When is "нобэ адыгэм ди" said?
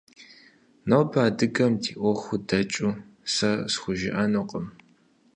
0.89-1.91